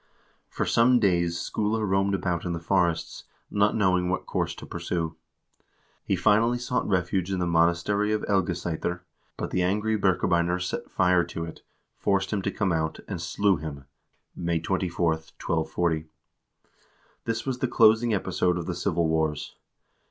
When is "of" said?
8.11-8.23, 18.57-18.65